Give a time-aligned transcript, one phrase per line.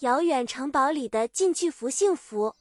[0.00, 2.54] 遥远城堡里的近距福幸福。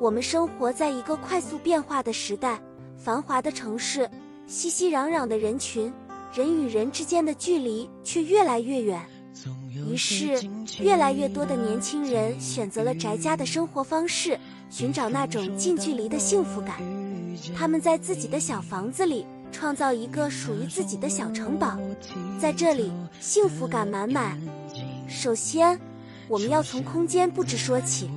[0.00, 2.60] 我们生活在一个快速变化的时代，
[2.98, 4.10] 繁华的城市，
[4.48, 5.92] 熙熙攘攘的人群，
[6.34, 9.00] 人与人之间的距离却越来越远。
[9.88, 10.44] 于是，
[10.80, 14.36] 越来越多的年轻人选择了宅家的生活方式，
[14.68, 16.82] 寻找那种近距离的幸福感。
[17.54, 21.78] 他们在自己的小房子里创造一个属于自己的小城堡，
[22.40, 22.90] 在这里
[23.20, 24.36] 幸福感满满。
[25.08, 25.78] 首先，
[26.28, 28.10] 我们要从空间布置说起。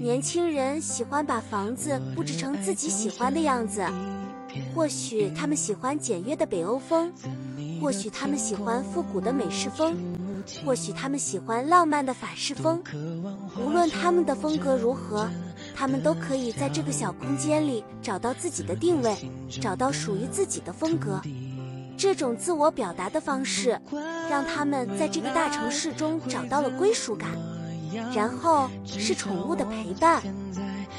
[0.00, 3.84] 年轻人喜欢把房子布置成自己喜欢的样子，
[4.74, 7.12] 或许他们喜欢简约的北欧风，
[7.80, 9.96] 或许他们喜欢复古的美式风，
[10.64, 12.80] 或许他们喜欢浪漫的法式风。
[13.56, 15.28] 无论他们的风格如何，
[15.74, 19.16] 他们都可以在这个小空间里找到自己的定位，
[19.60, 21.20] 找到属于自己的风格。
[21.98, 23.78] 这种自我表达的方式，
[24.30, 27.28] 让他们在这个大城市中找到了归属感。
[28.14, 30.22] 然后是宠物的陪伴，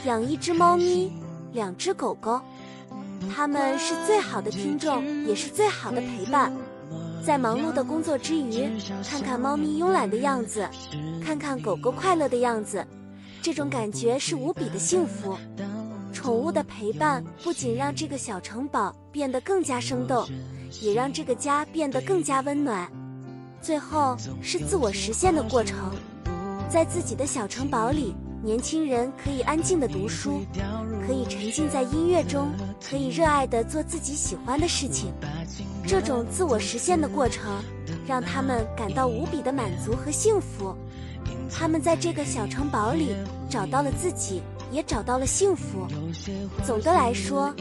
[0.06, 1.14] 养一只猫咪，
[1.54, 2.42] 两只狗狗，
[3.34, 6.52] 它们是最好的听众，也是最好的陪伴。
[7.24, 8.70] 在忙碌的工作之余，
[9.08, 10.68] 看看猫咪慵懒的样子，
[11.24, 12.86] 看看狗狗快乐的样子，
[13.42, 15.38] 这种感觉是无比的幸福。
[16.12, 20.28] 宠物的陪伴不仅让这个小城堡变得更加生动，
[20.82, 22.90] 也让这个家变得更加温暖。
[23.62, 25.92] 最后是自我实现的过程。
[26.70, 30.42] 在自己的小城堡里，年轻人可以安静的读书，
[31.06, 32.50] 可以沉浸在音乐中，
[32.88, 35.12] 可以热爱的做自己喜欢的事情。
[35.86, 37.52] 这种自我实现的过程，
[38.08, 40.76] 让他们感到无比的满足和幸福。
[41.52, 43.16] 他们在这个小城堡里
[43.50, 45.88] 找到了自己，也找到了幸福。
[46.64, 47.54] 总的来说。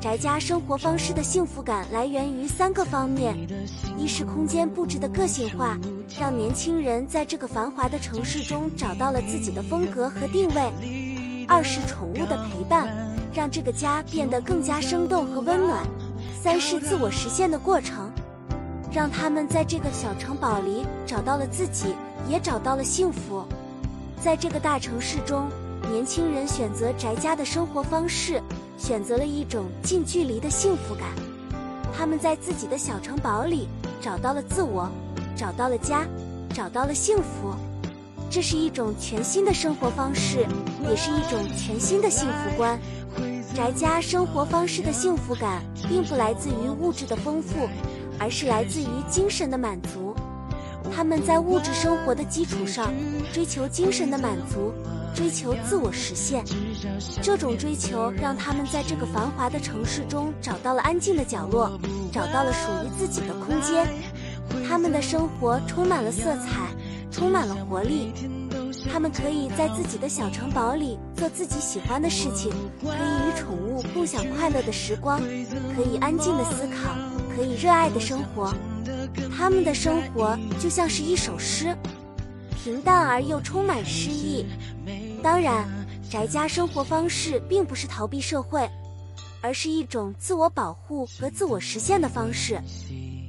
[0.00, 3.36] 宅家生活方式的幸福感来源于三个方面：
[3.98, 5.78] 一是空间布置的个性化，
[6.18, 10.72] 让年轻人在这个繁华的城市中找到了自己的风格和定位；
[11.46, 12.88] 二是宠物的陪伴，
[13.34, 15.84] 让这个家变得更加生动和温暖；
[16.42, 18.10] 三是自我实现的过程，
[18.90, 21.94] 让他们在这个小城堡里找到了自己，
[22.26, 23.44] 也找到了幸福。
[24.18, 25.46] 在这个大城市中，
[25.90, 28.42] 年轻人选择宅家的生活方式。
[28.80, 31.06] 选择了一种近距离的幸福感，
[31.94, 33.68] 他们在自己的小城堡里
[34.00, 34.90] 找到了自我，
[35.36, 36.06] 找到了家，
[36.54, 37.54] 找到了幸福。
[38.30, 40.46] 这是一种全新的生活方式，
[40.88, 42.80] 也是一种全新的幸福观。
[43.54, 47.68] 宅家生活方式的幸福感，并不来自于物质的丰富，
[48.18, 50.09] 而是来自于精神的满足。
[50.94, 52.92] 他们在物质生活的基础上，
[53.32, 54.72] 追求精神的满足。
[55.12, 56.44] 追求自我实现，
[57.20, 61.68] 这种追求让他们在这个繁华的城市中找到了安静的角落，
[62.12, 63.88] 找到了属于自己的空间。
[64.68, 66.68] 他们的生活充满了色彩，
[67.10, 68.12] 充满了活力。
[68.90, 75.20] 他们可以在自己的小城堡里做自己喜欢的事情，可以与宠物共享快乐的时光，
[75.74, 76.94] 可以安静的思考，
[77.34, 78.54] 可以热爱的生活。
[79.36, 81.76] 他们的生活就像是一首诗。
[82.62, 84.44] 平淡而又充满诗意。
[85.22, 85.66] 当然，
[86.10, 88.68] 宅家生活方式并不是逃避社会，
[89.40, 92.60] 而是一种自我保护和自我实现的方式。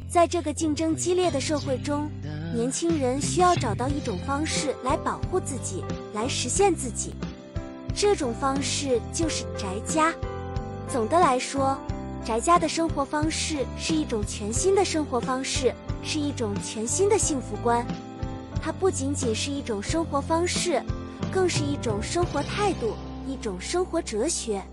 [0.10, 2.10] 在这个竞争激烈的社会中，
[2.54, 5.82] 年轻人需要找到一种方式来保护自己，
[6.14, 7.14] 来实现自己。
[7.96, 10.14] 这种方式就是宅家。
[10.90, 11.78] 总的来说，
[12.24, 15.74] 宅家的生活方式是一种全新的生活方式，
[16.04, 17.86] 是一种全新的幸福观。
[18.62, 20.84] 它不仅仅是一种生活方式，
[21.34, 22.94] 更是一种生活态度，
[23.28, 24.64] 一种生活哲学。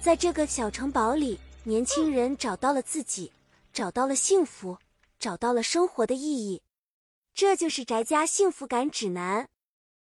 [0.00, 3.30] 在这个小城堡里，年轻人找到了自己，
[3.72, 4.76] 找到了幸福，
[5.20, 6.62] 找到了生活的意义。
[7.32, 9.46] 这就是宅家幸福感指南。